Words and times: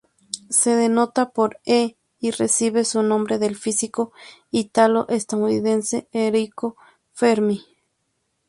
Se 0.49 0.75
denota 0.75 1.29
por 1.29 1.59
"E" 1.63 1.95
y 2.19 2.31
recibe 2.31 2.85
su 2.85 3.03
nombre 3.03 3.37
del 3.37 3.55
físico 3.55 4.11
italo-estadounidense 4.49 6.07
Enrico 6.11 6.75
Fermi. 7.13 7.63